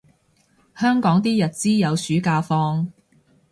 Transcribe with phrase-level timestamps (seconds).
[0.75, 2.91] 香港啲日資有暑假放